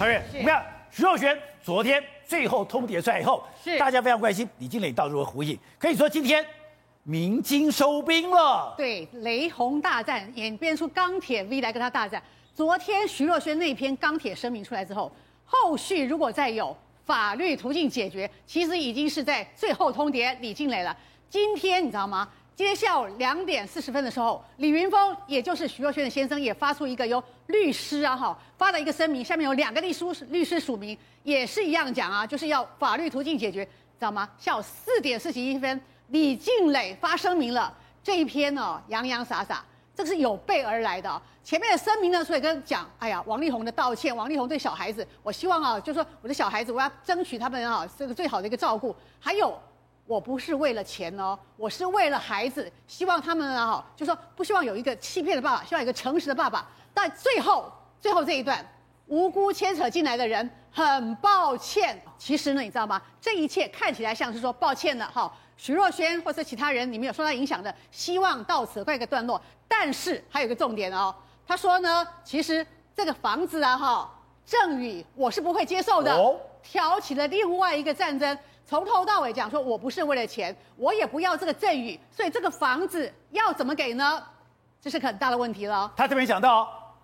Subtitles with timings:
[0.00, 5.58] 好，瑞，我们看徐若瑄昨天最后通牒出来以后，是大家非常关心李金磊到底如何回应。
[5.78, 6.42] 可以说今天
[7.02, 12.22] 明金收兵了，对，雷洪大战演变出钢铁 V 来跟他大战。
[12.54, 15.12] 昨天徐若瑄那篇钢铁声明出来之后，
[15.44, 16.74] 后续如果再有
[17.04, 20.96] 法律途径解决，其实已经是在最后通牒李静蕾了。
[21.28, 22.26] 今天你知道吗？
[22.56, 34.28] 今天下午两点四十分的时候，李云峰，也就是徐若瑄的先生，也发出一个由律师啊哈发了一个声明，下面有两个律师律师署名，也是一样讲啊，就是要法律途径解决，知道吗？
[34.38, 37.72] 下午四点四十一分，李静蕾发声明了，
[38.04, 39.64] 这一篇呢、哦、洋洋洒洒，
[39.96, 41.22] 这个是有备而来的。
[41.42, 49.58] 前面的声明呢，所以跟讲，哎呀，王力宏的道歉，王力宏对小孩子，我希望啊，就是说我的小孩子，我要争取他们啊这个最好的一个照顾，还有。
[50.10, 56.68] 我不是为了钱哦，我是为了孩子，希望他们啊，就说不希望有一个欺骗的爸爸，希望有一个诚实的爸爸。
[56.92, 58.58] 但最后，最后这一段，
[59.06, 62.02] 无辜牵扯进来的人，很抱歉。
[62.18, 63.00] 其实呢，你知道吗？
[63.20, 69.40] 这一切看起来像是说抱歉了哈，徐若瑄或者其他人，你们有受到影响的，希望到此告一个段落。
[69.68, 71.14] 但是还有一个重点哦，
[71.46, 72.66] 他说呢，其实
[72.96, 74.10] 这个房子啊哈，
[74.44, 76.20] 赠与我是不会接受的，
[76.64, 78.36] 挑起了另外一个战争。
[78.66, 84.22] 从头到尾讲说，我不是为了钱，我也不要这个赠与，所以这个房子要怎么给呢？
[84.80, 85.92] 这是很大的问题了。
[85.96, 86.94] 他这边讲到，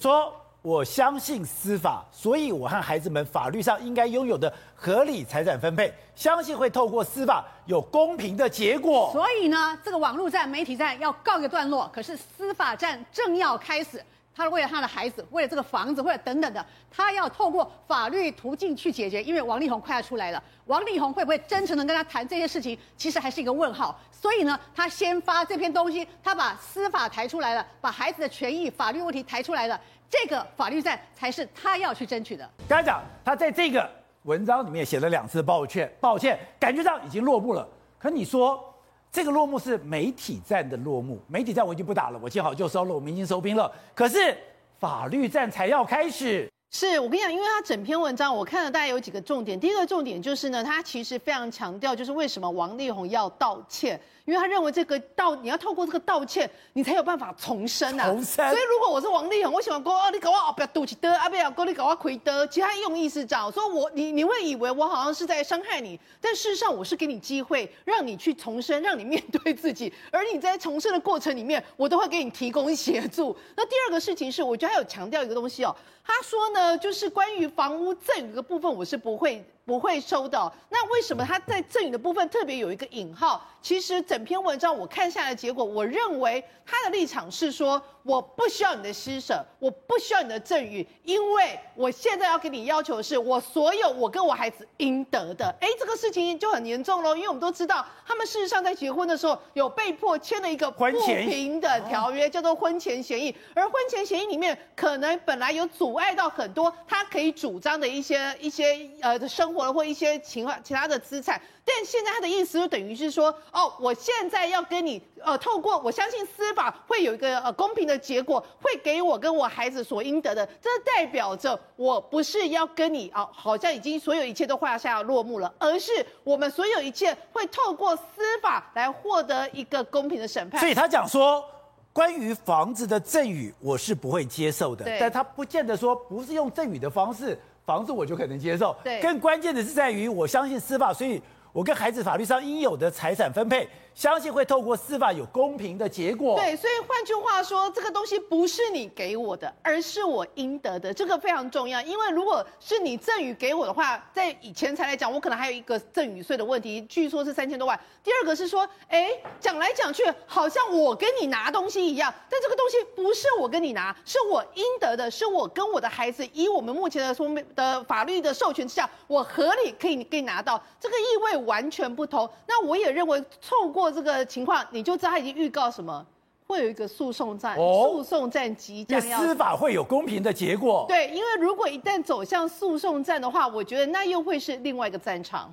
[0.00, 9.10] 说我相信司法，所以我和孩子们法律上应该拥有的合理财产分配，相信会透过司法有公平的结果。
[9.12, 14.02] 所以呢，这个网络战、媒体战要告一个段落，可是司法战正要开始。
[14.36, 19.22] 他为了他的孩子，为了这个房子，为了等等的，他要透过法律途径去解决。
[19.22, 23.98] 因为王力宏快要出来了，王力宏会不会真诚的跟他谈这些事情，其实还是一个问号。
[24.12, 32.46] 所以呢，他先发这篇东西，他把司法抬出来了，把孩子的权益、法律问题抬出来了，这个法律战才是他要去争取的。
[32.68, 33.90] 刚才讲，他在这个
[34.24, 37.66] 文章里面写了两次抱歉，抱歉，感觉上已经落幕了。
[37.98, 38.62] 可你说？
[39.10, 43.70] 这个落幕是媒体战的落幕，媒体战我已经不打了，我见好就收了，我们已经收兵了。
[43.94, 44.36] 可是
[44.78, 46.50] 法律战才要开始。
[46.70, 49.58] 是我跟你讲，因为他整篇文章我看了大概有几个重点。
[49.58, 54.00] 第一个重点就是呢，他其实非常强调，就是为什么王力宏要道歉。
[54.26, 58.08] 因为他认为这个道，你要透过这个道歉，你才有办法重生啊。
[58.08, 58.50] 重生。
[58.50, 62.44] 所以如果我是王力宏，我喜欢说哦，你搞我不要赌气的，啊不要搞你搞我亏的。
[62.48, 69.92] 其他用意是这样，说我你你会以为我好像是在伤害你，但事实上我是给你机会，让你去重生，让你面对自己。
[70.10, 73.36] 而你在重生的过程里面，我都会给你提供协助。
[73.56, 79.44] 那第二个事情是，我觉得他有强调一个东西哦，他说呢，就是关于房屋赠与的部分，我是不会。
[79.66, 80.50] 不会收的。
[80.70, 83.44] 那为什么他在赠与的部分特别有一个引号？
[83.60, 95.52] 其实整篇文章我看下来结果，我认为他的立场是说，我不需要你的施舍，我不需要你的赠与，因为我现在要给你要求的是，我所有我跟我孩子应得的。
[95.60, 103.34] 哎，这个事情就很严重喽，因为我们都知道，他们事实上在结婚的时候有被迫签了一个不平的条约，叫做婚前协议。
[103.52, 111.40] 而婚前协议里面，可能本来有阻碍到很多他可以主张的一些一些呃的生活或一些情况其他的资产。
[111.64, 120.46] 但现在他的意思就等于是说，哦，我现在要跟你，呃，透过我相信司法会有一个呃公平的结果，会给我跟我孩子所应得的。
[120.62, 125.90] 这代表着我不是要跟你啊，好像已经所有一切都画下落幕了，而是
[126.22, 128.02] 我们所有一切会透过司
[128.40, 130.60] 法来获得一个公平的审判。
[130.60, 131.44] 所以他讲说，
[131.92, 134.86] 关于房子的赠与，我是不会接受的。
[135.00, 138.74] 但他不见得说不是用赠与的方式，房子我就可能接受。
[138.82, 141.20] 对，更关键的是在于我相信司法，所以。
[141.56, 146.36] 我跟孩子法律上应有的财产分配，相信会透过司法有公平的结果。
[146.36, 151.80] 对，所以换句话说，这个东西不是你给我的，而是我应得的，这个非常重要。
[151.80, 157.80] 因为如果是你赠与给我的话，在以钱财来讲，我可能还有一个赠与税的问题，据说是三千多万。
[158.04, 159.08] 第二个是说，哎，
[159.40, 172.28] 讲来讲去，好像我跟你拿东西一样，但这个东西不是我跟你拿，是我应得的，是我跟我的孩子以我们目前的说的法律的授权之下，我合理可以可以拿到，这个意味完全不同。
[172.46, 176.04] 那我也认为，透过这个情况，你就知道他已经预告什么，
[176.46, 180.84] 会有一个诉讼战，诉讼战即将要，司法会有公平的结果。
[180.88, 185.52] 对，因为如果一旦走向诉讼战的话，我觉得那又会是另外一个战场。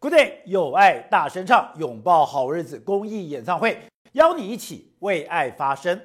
[0.00, 3.78] Good day，有爱大声唱，拥抱好日子公益演唱会，
[4.12, 6.00] 邀你一起为爱发声。